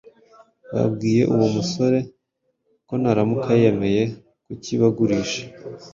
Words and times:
Babwiye 0.73 1.21
uwo 1.33 1.47
musore 1.55 1.99
ko 2.87 2.93
naramuka 3.01 3.49
yemeye 3.61 4.03
kukibagurisha, 4.45 5.43